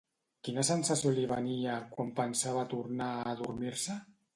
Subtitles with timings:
[0.47, 4.05] Quina sensació li venia quan pensava a tornar a adormir-se?